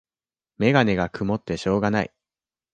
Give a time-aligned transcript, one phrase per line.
[0.57, 2.11] メガネがくもってしょうがない